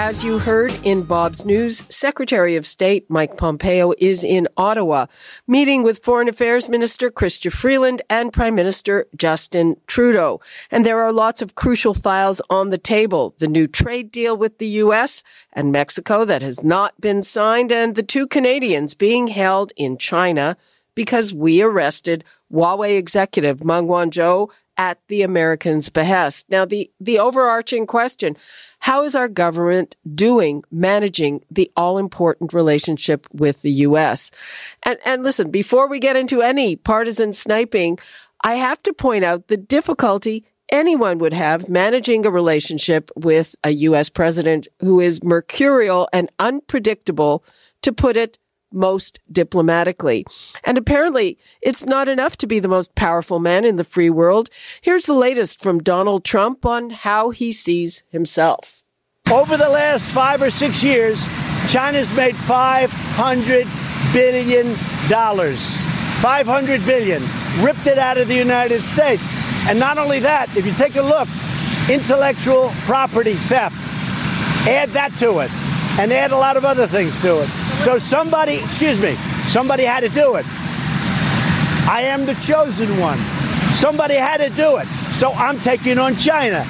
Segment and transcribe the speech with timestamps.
[0.00, 5.06] As you heard in Bob's News, Secretary of State Mike Pompeo is in Ottawa,
[5.48, 10.40] meeting with Foreign Affairs Minister Chrystia Freeland and Prime Minister Justin Trudeau.
[10.70, 13.34] And there are lots of crucial files on the table.
[13.38, 15.24] The new trade deal with the U.S.
[15.52, 20.56] and Mexico that has not been signed, and the two Canadians being held in China
[20.94, 24.48] because we arrested Huawei executive Meng Wanzhou
[24.78, 26.48] at the Americans' behest.
[26.48, 28.36] Now, the, the overarching question,
[28.78, 34.30] how is our government doing managing the all important relationship with the U.S.?
[34.84, 37.98] And, and listen, before we get into any partisan sniping,
[38.42, 43.70] I have to point out the difficulty anyone would have managing a relationship with a
[43.70, 44.08] U.S.
[44.08, 47.44] president who is mercurial and unpredictable,
[47.82, 48.38] to put it
[48.72, 50.24] most diplomatically.
[50.64, 54.50] And apparently, it's not enough to be the most powerful man in the free world.
[54.80, 58.82] Here's the latest from Donald Trump on how he sees himself.
[59.32, 61.26] Over the last five or six years,
[61.68, 64.74] China's made $500 billion.
[64.74, 67.22] 500 billion,
[67.60, 69.22] ripped it out of the United States.
[69.68, 71.28] And not only that, if you take a look,
[71.90, 73.76] intellectual property theft,
[74.66, 75.50] add that to it,
[75.98, 77.48] and they add a lot of other things to it.
[77.80, 79.14] So somebody, excuse me,
[79.46, 80.46] somebody had to do it.
[81.88, 83.18] I am the chosen one.
[83.74, 84.86] Somebody had to do it.
[85.14, 86.64] So I'm taking on China.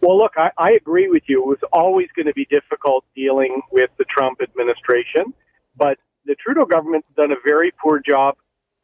[0.00, 1.42] Well, look, I, I agree with you.
[1.42, 5.34] It was always going to be difficult dealing with the Trump administration,
[5.76, 8.36] but the Trudeau government's done a very poor job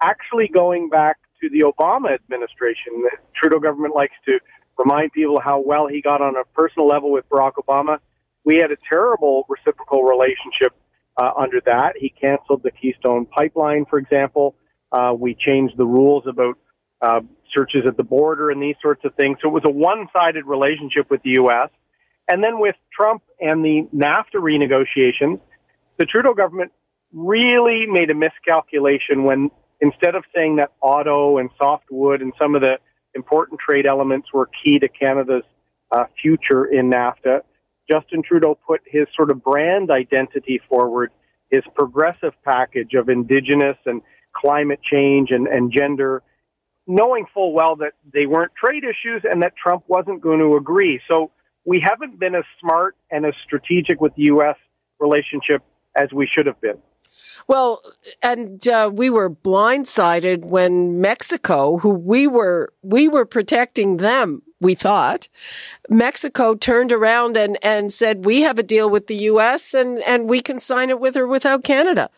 [0.03, 2.93] actually going back to the Obama administration.
[3.03, 4.39] The Trudeau government likes to
[4.79, 7.99] remind people how well he got on a personal level with Barack Obama.
[8.45, 10.75] We had a terrible reciprocal relationship
[11.17, 11.95] uh, under that.
[11.99, 14.55] He canceled the Keystone Pipeline, for example.
[14.93, 16.59] Uh, we changed the rules about
[17.01, 17.21] uh,
[17.55, 19.39] searches at the border and these sorts of things.
[19.43, 21.71] So it was a one-sided relationship with the U.S.
[22.29, 25.41] And then with Trump and the NAFTA renegotiations,
[25.99, 26.73] the Trudeau government
[27.13, 32.63] really made a miscalculation when instead of saying that auto and softwood and some of
[32.63, 32.79] the
[33.15, 35.45] important trade elements were key to Canada's
[35.93, 37.41] uh, future in NAFTA.
[37.91, 41.11] Justin Trudeau put his sort of brand identity forward,
[41.51, 44.03] his progressive package of Indigenous and
[44.41, 46.23] climate change and, and gender,
[46.87, 51.01] knowing full well that they weren't trade issues and that Trump wasn't going to agree.
[51.09, 51.31] So
[51.65, 54.57] we haven't been as smart and as strategic with the U.S.
[55.01, 55.63] relationship
[55.97, 56.79] as we should have been.
[57.49, 57.83] Well,
[58.23, 64.75] and uh, we were blindsided when Mexico, who we were we were protecting them, we
[64.75, 65.29] thought,
[65.89, 69.75] Mexico turned around and and said we have a deal with the U.S.
[69.75, 72.11] and and we can sign it with or without Canada.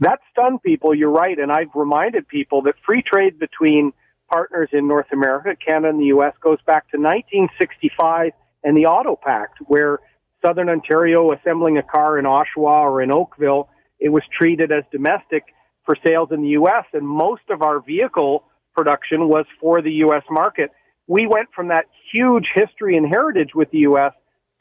[0.00, 0.94] That stunned people.
[0.94, 3.92] You're right, and I've reminded people that free trade between
[4.30, 6.34] partners in North America, Canada, and the U.S.
[6.40, 8.32] goes back to 1965
[8.64, 10.00] and the Auto Pact, where
[10.44, 15.44] Southern Ontario assembling a car in Oshawa or in Oakville, it was treated as domestic
[15.84, 16.84] for sales in the U.S.
[16.92, 18.44] and most of our vehicle
[18.76, 20.22] production was for the U.S.
[20.30, 20.70] market.
[21.06, 24.12] We went from that huge history and heritage with the U.S.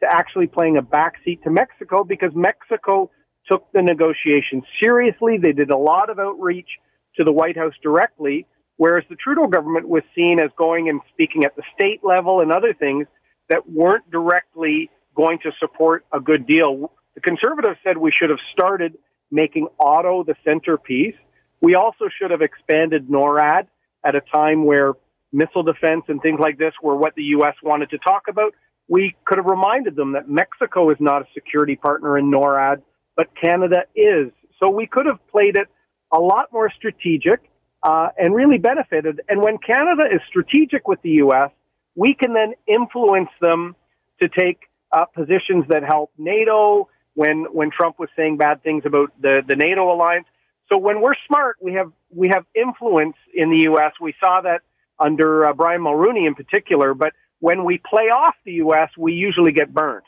[0.01, 3.09] to actually playing a backseat to Mexico because Mexico
[3.50, 5.38] took the negotiations seriously.
[5.42, 6.69] They did a lot of outreach
[7.18, 8.47] to the White House directly,
[8.77, 12.51] whereas the Trudeau government was seen as going and speaking at the state level and
[12.51, 13.07] other things
[13.50, 16.92] that weren't directly going to support a good deal.
[17.15, 18.97] The conservatives said we should have started
[19.31, 21.15] making auto the centerpiece.
[21.62, 23.68] We also should have expanded NORAD
[24.03, 24.94] at a time where
[25.31, 27.56] missile defense and things like this were what the U.S.
[27.63, 28.53] wanted to talk about.
[28.88, 32.81] We could have reminded them that Mexico is not a security partner in NORAD,
[33.15, 34.31] but Canada is.
[34.62, 35.67] So we could have played it
[36.12, 37.41] a lot more strategic
[37.83, 39.21] uh, and really benefited.
[39.29, 41.51] And when Canada is strategic with the U.S.,
[41.95, 43.75] we can then influence them
[44.21, 44.59] to take
[44.91, 46.89] uh, positions that help NATO.
[47.13, 50.27] When when Trump was saying bad things about the the NATO alliance,
[50.71, 53.94] so when we're smart, we have we have influence in the U.S.
[54.01, 54.61] We saw that
[55.00, 59.51] under uh, Brian Mulroney in particular, but when we play off the U.S., we usually
[59.51, 60.06] get burned.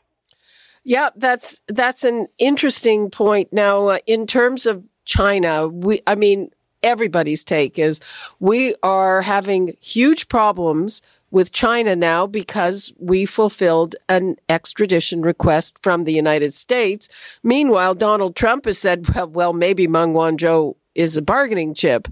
[0.88, 3.52] Yeah, that's that's an interesting point.
[3.52, 6.52] Now, uh, in terms of China, we I mean
[6.82, 8.00] everybody's take is
[8.40, 16.06] we are having huge problems with China now because we fulfilled an extradition request from
[16.06, 17.10] the United States.
[17.44, 22.08] Meanwhile, Donald Trump has said, well, well maybe Meng Wanzhou is a bargaining chip.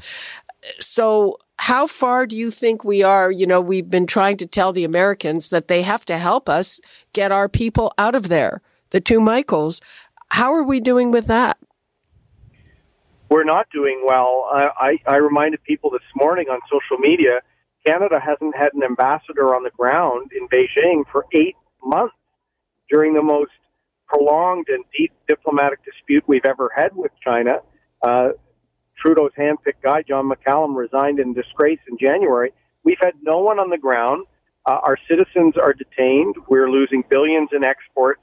[0.80, 3.32] So how far do you think we are?
[3.32, 6.80] You know, we've been trying to tell the Americans that they have to help us
[7.14, 8.62] get our people out of there.
[8.92, 9.82] The two Michaels.
[10.30, 11.58] How are we doing with that?
[13.30, 14.50] We're not doing well.
[14.54, 17.42] I, I, I reminded people this morning on social media
[17.86, 22.16] Canada hasn't had an ambassador on the ground in Beijing for eight months
[22.90, 23.52] during the most
[24.08, 27.60] prolonged and deep diplomatic dispute we've ever had with China.
[28.02, 28.30] Uh,
[29.06, 32.52] Trudeau's handpicked guy, John McCallum, resigned in disgrace in January.
[32.84, 34.26] We've had no one on the ground.
[34.66, 36.36] Uh, our citizens are detained.
[36.48, 38.22] We're losing billions in exports.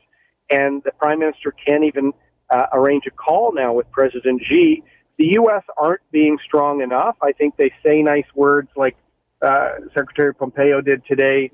[0.51, 2.13] And the Prime Minister can't even
[2.51, 4.83] uh, arrange a call now with President Xi.
[5.19, 5.63] The U.S.
[5.81, 7.17] aren't being strong enough.
[7.23, 8.97] I think they say nice words like
[9.41, 11.53] uh, Secretary Pompeo did today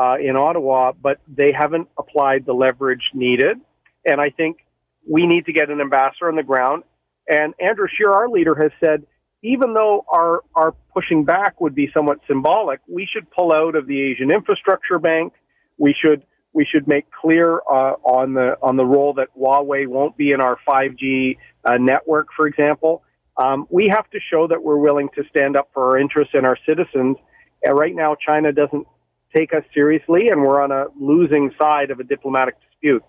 [0.00, 3.58] uh, in Ottawa, but they haven't applied the leverage needed.
[4.06, 4.64] And I think
[5.06, 6.84] we need to get an ambassador on the ground.
[7.30, 9.06] And Andrew Scheer, our leader, has said
[9.42, 13.86] even though our, our pushing back would be somewhat symbolic, we should pull out of
[13.86, 15.32] the Asian Infrastructure Bank.
[15.78, 16.22] We should
[16.52, 20.40] we should make clear uh, on the on the role that Huawei won't be in
[20.40, 23.02] our 5G uh, network, for example.
[23.36, 26.44] Um, we have to show that we're willing to stand up for our interests and
[26.44, 27.16] our citizens
[27.62, 28.86] and right now, China doesn't
[29.34, 33.04] take us seriously, and we're on a losing side of a diplomatic dispute.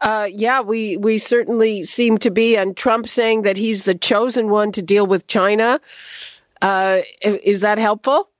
[0.00, 2.56] Uh, yeah, we, we certainly seem to be.
[2.56, 5.80] And Trump saying that he's the chosen one to deal with China.
[6.62, 8.30] Uh, is that helpful?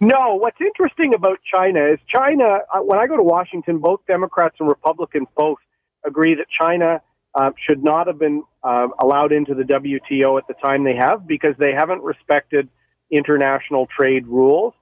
[0.00, 0.34] No.
[0.34, 4.68] What's interesting about China is China, uh, when I go to Washington, both Democrats and
[4.68, 5.58] Republicans both
[6.04, 7.00] agree that China
[7.34, 11.26] uh, should not have been uh, allowed into the WTO at the time they have
[11.26, 12.68] because they haven't respected
[13.10, 14.74] international trade rules.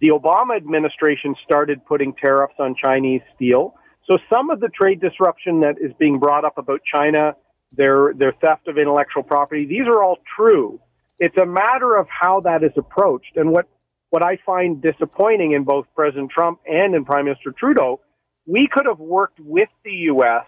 [0.00, 3.74] The Obama administration started putting tariffs on Chinese steel.
[4.08, 7.36] So some of the trade disruption that is being brought up about China,
[7.76, 10.80] their their theft of intellectual property, these are all true.
[11.18, 13.36] It's a matter of how that is approached.
[13.36, 13.68] And what
[14.10, 18.00] what I find disappointing in both President Trump and in Prime Minister Trudeau,
[18.46, 20.46] we could have worked with the US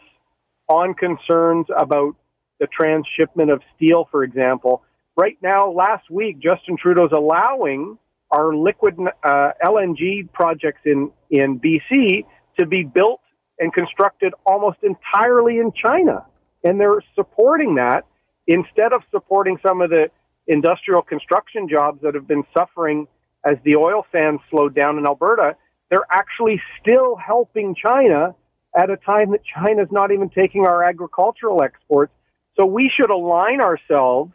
[0.68, 2.16] on concerns about
[2.58, 4.82] the transshipment of steel, for example,
[5.16, 7.98] right now, last week, Justin Trudeau's allowing
[8.30, 12.24] our liquid uh, LNG projects in, in BC
[12.58, 13.20] to be built
[13.62, 16.26] and constructed almost entirely in China.
[16.64, 18.04] And they're supporting that
[18.48, 20.08] instead of supporting some of the
[20.48, 23.06] industrial construction jobs that have been suffering
[23.48, 25.54] as the oil sands slowed down in Alberta.
[25.90, 28.34] They're actually still helping China
[28.76, 32.12] at a time that China's not even taking our agricultural exports.
[32.58, 34.32] So we should align ourselves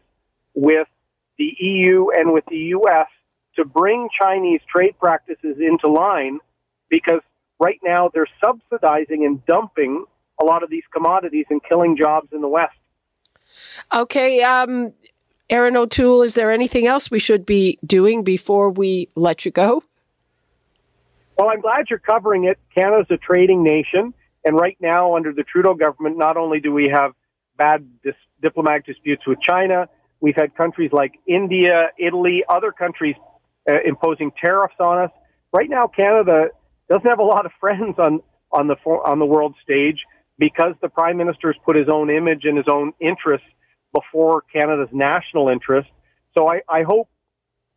[0.54, 0.88] with
[1.38, 3.08] the EU and with the US
[3.58, 6.40] to bring Chinese trade practices into line
[6.90, 7.20] because
[7.60, 10.06] right now they're subsidizing and dumping
[10.40, 12.76] a lot of these commodities and killing jobs in the West.
[13.94, 14.44] Okay.
[14.44, 14.94] Um,
[15.50, 19.84] Erin O'Toole, is there anything else we should be doing before we let you go?
[21.38, 22.60] Well, I'm glad you're covering it.
[22.76, 24.14] Canada's a trading nation.
[24.44, 27.14] And right now, under the Trudeau government, not only do we have
[27.58, 29.88] bad dis- diplomatic disputes with China,
[30.20, 33.16] We've had countries like India, Italy, other countries
[33.70, 35.12] uh, imposing tariffs on us.
[35.54, 36.48] Right now, Canada
[36.90, 40.00] doesn't have a lot of friends on on the on the world stage
[40.40, 43.48] because the prime minister has put his own image and his own interests
[43.94, 45.90] before Canada's national interest.
[46.38, 47.10] So I, I hope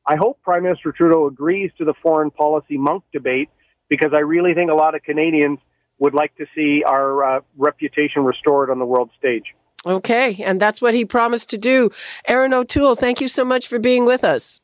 [0.07, 3.49] I hope Prime Minister Trudeau agrees to the foreign policy Munk debate
[3.89, 5.59] because I really think a lot of Canadians
[5.99, 9.45] would like to see our uh, reputation restored on the world stage.
[9.85, 11.91] Okay, and that's what he promised to do.
[12.27, 14.61] Erin O'Toole, thank you so much for being with us.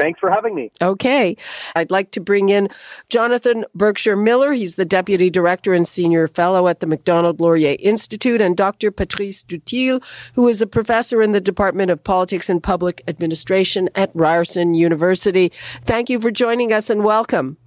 [0.00, 0.70] Thanks for having me.
[0.80, 1.36] Okay.
[1.76, 2.70] I'd like to bring in
[3.10, 4.52] Jonathan Berkshire Miller.
[4.52, 8.90] He's the Deputy Director and Senior Fellow at the Macdonald Laurier Institute, and Dr.
[8.90, 10.02] Patrice Dutil,
[10.34, 15.50] who is a professor in the Department of Politics and Public Administration at Ryerson University.
[15.84, 17.58] Thank you for joining us and welcome.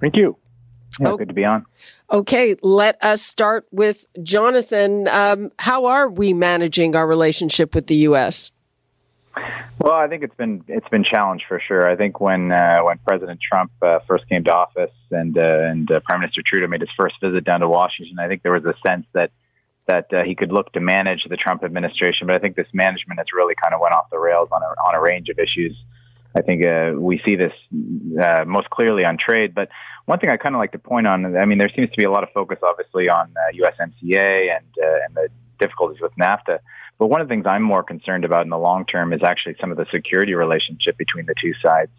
[0.00, 0.38] Thank you.
[0.98, 1.66] Yeah, oh, good to be on.
[2.10, 5.06] Okay, let us start with Jonathan.
[5.08, 8.52] Um, how are we managing our relationship with the U.S.?
[9.78, 11.88] Well, I think it's been it's been challenged for sure.
[11.88, 15.90] I think when uh, when President Trump uh, first came to office and uh, and
[15.90, 18.64] uh, Prime Minister Trudeau made his first visit down to Washington, I think there was
[18.64, 19.30] a sense that
[19.86, 22.26] that uh, he could look to manage the Trump administration.
[22.26, 24.66] But I think this management has really kind of went off the rails on a
[24.66, 25.76] on a range of issues.
[26.36, 27.52] I think uh, we see this
[28.46, 29.54] most clearly on trade.
[29.54, 29.68] But
[30.06, 32.04] one thing I kind of like to point on, I mean, there seems to be
[32.04, 35.28] a lot of focus, obviously, on USMCA and and the
[35.60, 36.58] difficulties with NAFTA.
[36.98, 39.56] But one of the things I'm more concerned about in the long term is actually
[39.60, 41.90] some of the security relationship between the two sides.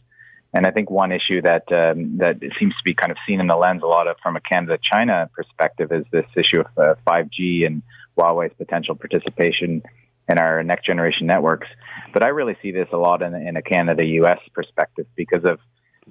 [0.54, 3.48] And I think one issue that um, that seems to be kind of seen in
[3.48, 7.66] the lens a lot of from a Canada-China perspective is this issue of uh, 5G
[7.66, 7.84] and
[8.18, 9.84] Huawei's potential participation
[10.30, 11.68] in our next generation networks.
[12.14, 14.40] But I really see this a lot in, in a Canada-U.S.
[14.54, 15.60] perspective because of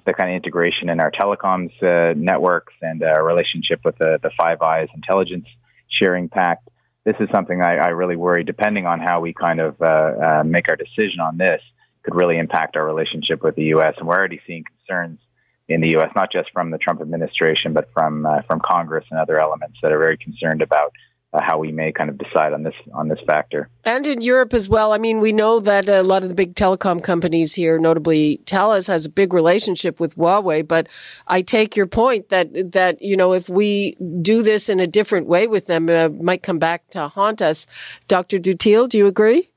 [0.05, 4.29] the kind of integration in our telecoms uh, networks and our relationship with the, the
[4.39, 5.47] Five Eyes intelligence
[5.89, 6.69] sharing pact
[7.05, 10.43] this is something I, I really worry, depending on how we kind of uh, uh,
[10.43, 11.61] make our decision on this,
[12.03, 13.93] could really impact our relationship with the U.S.
[13.97, 15.19] And we're already seeing concerns
[15.67, 19.19] in the U.S., not just from the Trump administration, but from uh, from Congress and
[19.19, 20.91] other elements that are very concerned about
[21.35, 23.69] uh, how we may kind of decide on this on this factor.
[23.83, 24.93] And in Europe as well.
[24.93, 28.87] I mean, we know that a lot of the big telecom companies here, notably Telus,
[28.87, 30.67] has a big relationship with Huawei.
[30.67, 30.87] But
[31.27, 35.27] I take your point that that you know if we do this in a different
[35.27, 37.67] way with them, uh, might come back to haunt us.
[38.07, 38.39] Dr.
[38.39, 39.49] Dutil, do you agree?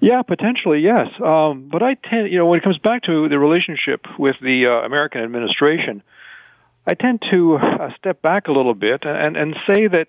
[0.00, 1.06] Yeah, potentially, yes.
[1.24, 4.66] Um, but I tend, you know, when it comes back to the relationship with the
[4.66, 6.02] uh, American administration,
[6.86, 10.08] I tend to uh, step back a little bit and, and say that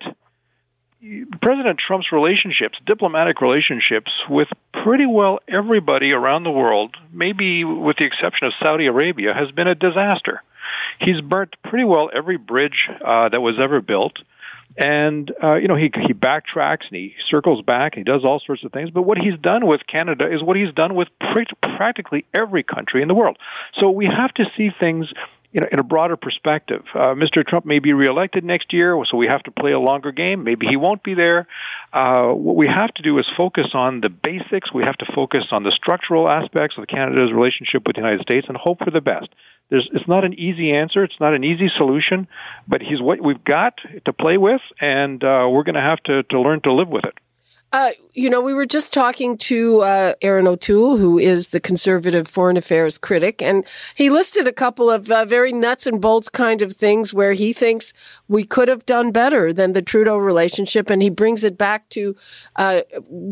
[1.42, 4.48] President Trump's relationships, diplomatic relationships with
[4.84, 9.68] pretty well everybody around the world, maybe with the exception of Saudi Arabia, has been
[9.68, 10.42] a disaster.
[11.00, 14.14] He's burnt pretty well every bridge uh, that was ever built.
[14.78, 18.42] And uh, you know he he backtracks and he circles back and he does all
[18.46, 18.90] sorts of things.
[18.90, 23.02] But what he's done with Canada is what he's done with pr- practically every country
[23.02, 23.38] in the world.
[23.80, 25.08] So we have to see things
[25.56, 26.84] you know, in a broader perspective.
[26.94, 27.48] Uh, Mr.
[27.48, 30.44] Trump may be reelected next year, so we have to play a longer game.
[30.44, 31.48] Maybe he won't be there.
[31.94, 34.74] Uh, what we have to do is focus on the basics.
[34.74, 38.48] We have to focus on the structural aspects of Canada's relationship with the United States
[38.50, 39.30] and hope for the best.
[39.70, 41.06] There's, it's not an easy answer.
[41.06, 42.28] It's not an easy solution,
[42.68, 46.24] but he's what we've got to play with, and uh, we're going to have to
[46.24, 47.16] to learn to live with it.
[47.76, 52.26] Uh, you know, we were just talking to uh, Erin O'Toole, who is the conservative
[52.26, 56.62] foreign affairs critic, and he listed a couple of uh, very nuts and bolts kind
[56.62, 57.92] of things where he thinks
[58.30, 60.90] we could have done better than the Trudeau relationship.
[60.90, 62.16] And he brings it back to
[62.56, 62.84] uh,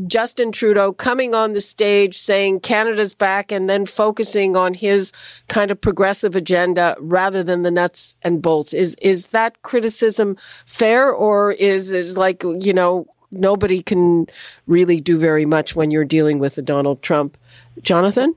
[0.08, 5.14] Justin Trudeau coming on the stage saying Canada's back and then focusing on his
[5.48, 8.74] kind of progressive agenda rather than the nuts and bolts.
[8.74, 10.36] Is, is that criticism
[10.66, 14.28] fair or is, is like, you know, nobody can
[14.68, 17.38] really do very much when you're dealing with a Donald Trump.
[17.82, 18.36] Jonathan?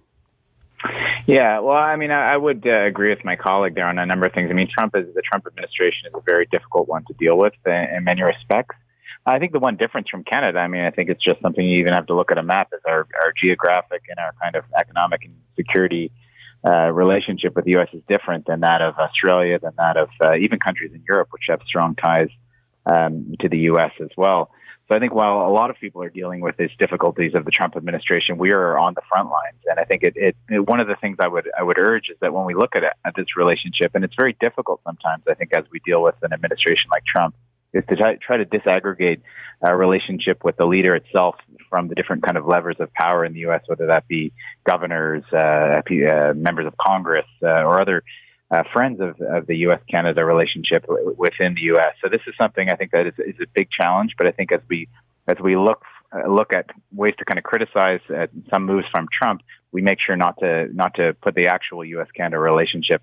[1.27, 4.07] Yeah, well, I mean, I, I would uh, agree with my colleague there on a
[4.07, 4.49] number of things.
[4.51, 7.55] I mean, Trump is the Trump administration is a very difficult one to deal with
[7.67, 8.77] in, in many respects.
[9.29, 11.79] I think the one difference from Canada, I mean, I think it's just something you
[11.79, 14.65] even have to look at a map, is our, our geographic and our kind of
[14.79, 16.13] economic and security
[16.65, 17.89] uh, relationship with the U.S.
[17.93, 21.43] is different than that of Australia, than that of uh, even countries in Europe, which
[21.49, 22.29] have strong ties
[22.87, 23.91] um, to the U.S.
[24.01, 24.51] as well.
[24.89, 27.51] So I think while a lot of people are dealing with these difficulties of the
[27.51, 29.59] Trump administration, we are on the front lines.
[29.69, 32.09] And I think it, it, it one of the things I would I would urge
[32.09, 35.25] is that when we look at it, at this relationship, and it's very difficult sometimes,
[35.29, 37.35] I think, as we deal with an administration like Trump,
[37.73, 39.23] is to try, try to disaggregate
[39.61, 41.35] a relationship with the leader itself
[41.69, 44.33] from the different kind of levers of power in the U.S., whether that be
[44.65, 48.05] governors, uh, uh, members of Congress, uh, or other
[48.51, 49.81] uh, friends of, of the U.S.
[49.91, 51.95] Canada relationship within the U.S.
[52.03, 54.15] So this is something I think that is, is a big challenge.
[54.17, 54.89] But I think as we
[55.27, 59.09] as we look uh, look at ways to kind of criticize uh, some moves from
[59.13, 62.09] Trump, we make sure not to not to put the actual U.S.
[62.17, 63.03] Canada relationship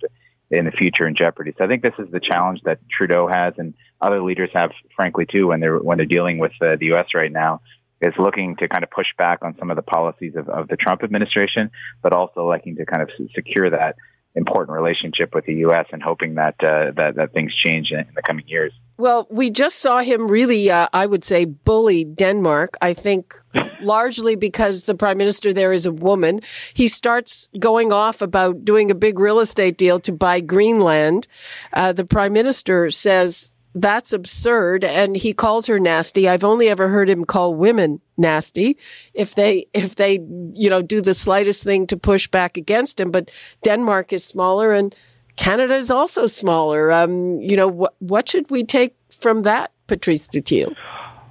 [0.49, 1.53] in the future in jeopardy.
[1.57, 5.25] So I think this is the challenge that Trudeau has and other leaders have, frankly,
[5.25, 7.07] too, when they're when they're dealing with uh, the U.S.
[7.13, 7.61] right now
[8.01, 10.75] is looking to kind of push back on some of the policies of, of the
[10.75, 11.71] Trump administration,
[12.01, 13.95] but also looking to kind of secure that
[14.35, 15.85] important relationship with the U.S.
[15.91, 18.73] and hoping that uh, that, that things change in, in, the coming years.
[18.97, 22.77] Well, we just saw him really, uh, I would say, bully Denmark.
[22.81, 23.35] I think
[23.81, 26.41] largely because the prime minister there is a woman.
[26.73, 31.27] He starts going off about doing a big real estate deal to buy Greenland.
[31.71, 36.29] Uh, the prime minister says that's absurd and he calls her nasty.
[36.29, 38.77] I've only ever heard him call women nasty
[39.13, 40.19] if they, if they,
[40.53, 43.11] you know, do the slightest thing to push back against him.
[43.11, 43.31] But
[43.63, 44.95] Denmark is smaller and
[45.35, 46.91] Canada is also smaller.
[46.91, 50.75] Um, you know, what, what should we take from that, Patrice Dutil?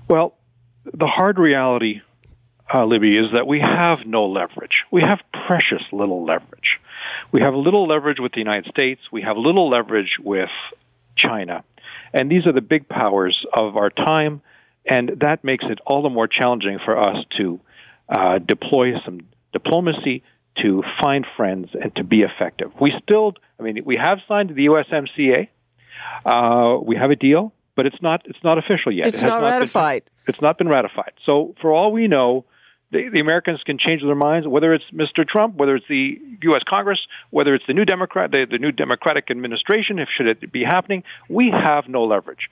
[0.09, 0.35] Well,
[0.85, 2.01] the hard reality,
[2.75, 4.83] uh, Libby, is that we have no leverage.
[4.91, 6.81] We have precious little leverage.
[7.31, 9.01] We have little leverage with the United States.
[9.13, 10.51] We have little leverage with
[11.17, 11.65] China.
[12.13, 14.43] And these are the big powers of our time,
[14.87, 17.61] and that makes it all the more challenging for us to
[18.09, 19.21] uh, deploy some
[19.53, 20.23] diplomacy,
[20.63, 22.71] to find friends, and to be effective.
[22.81, 25.49] We still, I mean, we have signed the USMCA.
[26.25, 29.07] Uh, we have a deal, but it's not it's not official yet.
[29.07, 30.05] It's it not, not ratified.
[30.05, 31.13] Been, it's not been ratified.
[31.25, 32.45] So, for all we know,
[32.93, 35.27] the, the, Americans can change their minds, whether it's Mr.
[35.27, 36.63] Trump, whether it's the U.S.
[36.69, 39.99] Congress, whether it's the new Democrat, the, the new Democratic administration.
[39.99, 42.49] If should it be happening, we have no leverage.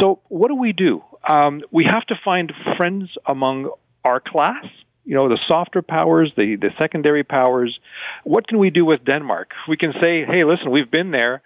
[0.00, 1.02] So what do we do?
[1.28, 3.70] Um, we have to find friends among
[4.04, 4.64] our class.
[5.04, 7.78] You know, the softer powers, the, the secondary powers.
[8.24, 9.50] What can we do with Denmark?
[9.68, 11.42] We can say, "Hey, listen, we've been there.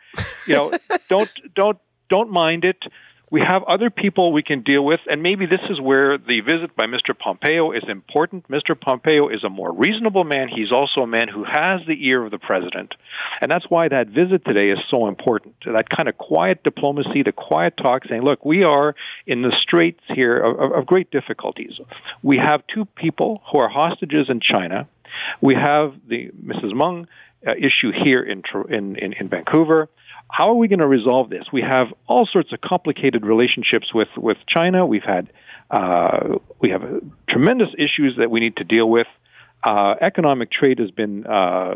[0.46, 1.78] You know, don't don't
[2.10, 2.76] don't mind it
[3.34, 6.76] we have other people we can deal with, and maybe this is where the visit
[6.76, 7.18] by Mr.
[7.18, 8.46] Pompeo is important.
[8.46, 8.80] Mr.
[8.80, 10.46] Pompeo is a more reasonable man.
[10.46, 12.94] He's also a man who has the ear of the president.
[13.40, 15.56] And that's why that visit today is so important.
[15.66, 18.94] That kind of quiet diplomacy, the quiet talk saying, look, we are
[19.26, 21.72] in the straits here of, of great difficulties.
[22.22, 24.86] We have two people who are hostages in China.
[25.40, 26.72] We have the Mrs.
[26.72, 27.08] Meng
[27.52, 29.88] issue here in, in, in, in Vancouver.
[30.30, 31.44] How are we going to resolve this?
[31.52, 34.86] We have all sorts of complicated relationships with, with China.
[34.86, 35.30] We've had
[35.70, 39.06] uh, we have uh, tremendous issues that we need to deal with.
[39.62, 41.74] Uh, economic trade has been uh,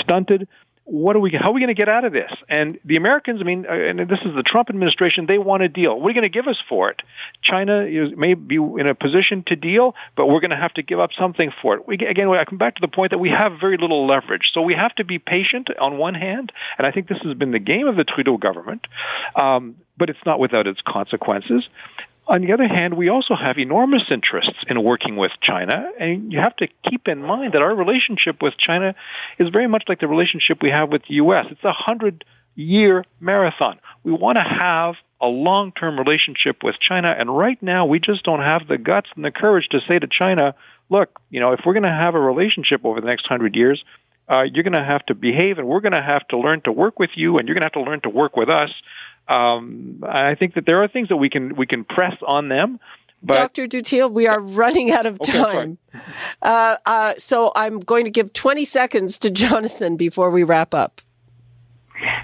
[0.00, 0.48] stunted
[0.86, 2.30] what are we how are we going to get out of this?
[2.48, 5.68] And the americans i mean uh, and this is the trump administration they want a
[5.68, 5.98] deal.
[5.98, 7.02] What are you going to give us for it?
[7.42, 10.82] China is, may be in a position to deal but we're going to have to
[10.82, 11.88] give up something for it.
[11.88, 14.50] We, again i come back to the point that we have very little leverage.
[14.54, 17.50] So we have to be patient on one hand and i think this has been
[17.50, 18.86] the game of the trudeau government
[19.34, 21.64] um, but it's not without its consequences
[22.28, 26.40] on the other hand, we also have enormous interests in working with China, and you
[26.40, 28.94] have to keep in mind that our relationship with China
[29.38, 31.46] is very much like the relationship we have with the U.S.
[31.50, 32.24] It's a hundred
[32.56, 33.78] year marathon.
[34.02, 38.24] We want to have a long term relationship with China, and right now we just
[38.24, 40.54] don't have the guts and the courage to say to China,
[40.88, 43.82] look, you know, if we're going to have a relationship over the next hundred years,
[44.28, 46.72] uh, you're going to have to behave, and we're going to have to learn to
[46.72, 48.70] work with you, and you're going to have to learn to work with us
[49.28, 52.78] um, I think that there are things that we can we can press on them.
[53.22, 53.66] But, Dr.
[53.66, 55.78] Dutil, we are running out of time.
[55.94, 56.04] Okay,
[56.42, 61.00] uh, uh, so I'm going to give 20 seconds to Jonathan before we wrap up.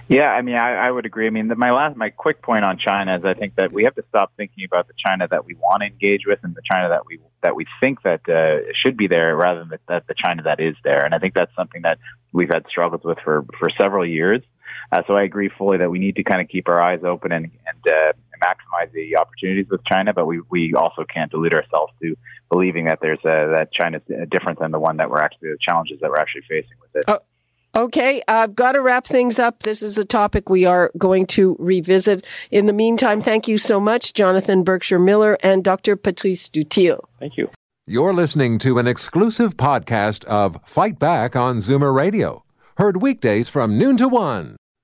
[0.09, 1.27] Yeah, I mean, I, I would agree.
[1.27, 3.85] I mean, the, my last, my quick point on China is I think that we
[3.85, 6.61] have to stop thinking about the China that we want to engage with and the
[6.71, 10.07] China that we that we think that uh, should be there, rather than the, that
[10.07, 11.05] the China that is there.
[11.05, 11.99] And I think that's something that
[12.33, 14.43] we've had struggles with for for several years.
[14.91, 17.33] Uh, so I agree fully that we need to kind of keep our eyes open
[17.33, 21.93] and, and uh, maximize the opportunities with China, but we, we also can't delude ourselves
[22.03, 22.17] to
[22.51, 25.99] believing that there's a, that China's different than the one that we're actually the challenges
[26.01, 27.05] that we're actually facing with it.
[27.09, 27.21] Oh.
[27.75, 29.63] Okay, I've got to wrap things up.
[29.63, 32.27] This is a topic we are going to revisit.
[32.51, 35.97] In the meantime, thank you so much, Jonathan Berkshire Miller and Dr.
[35.97, 37.01] Patrice Dutil.
[37.19, 37.49] Thank you.
[37.87, 42.45] You're listening to an exclusive podcast of Fight Back on Zoomer Radio,
[42.77, 44.57] heard weekdays from noon to one.